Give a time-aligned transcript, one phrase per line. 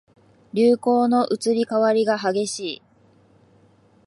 [0.51, 2.81] 流行の移り変わりが激しい